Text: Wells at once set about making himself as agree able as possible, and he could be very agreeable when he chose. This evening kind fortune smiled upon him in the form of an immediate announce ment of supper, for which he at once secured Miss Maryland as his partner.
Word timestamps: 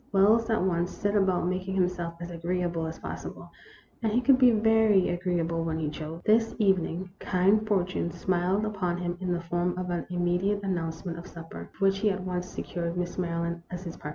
Wells 0.11 0.49
at 0.49 0.63
once 0.63 0.89
set 0.89 1.15
about 1.15 1.47
making 1.47 1.75
himself 1.75 2.15
as 2.19 2.31
agree 2.31 2.63
able 2.63 2.87
as 2.87 2.97
possible, 2.97 3.51
and 4.01 4.11
he 4.11 4.19
could 4.19 4.39
be 4.39 4.49
very 4.49 5.09
agreeable 5.09 5.63
when 5.63 5.77
he 5.77 5.91
chose. 5.91 6.23
This 6.25 6.55
evening 6.57 7.11
kind 7.19 7.67
fortune 7.67 8.09
smiled 8.11 8.65
upon 8.65 8.97
him 8.97 9.15
in 9.21 9.31
the 9.31 9.41
form 9.41 9.77
of 9.77 9.91
an 9.91 10.07
immediate 10.09 10.63
announce 10.63 11.05
ment 11.05 11.19
of 11.19 11.27
supper, 11.27 11.69
for 11.73 11.85
which 11.85 11.99
he 11.99 12.09
at 12.09 12.23
once 12.23 12.49
secured 12.49 12.97
Miss 12.97 13.19
Maryland 13.19 13.61
as 13.69 13.83
his 13.83 13.95
partner. 13.95 14.09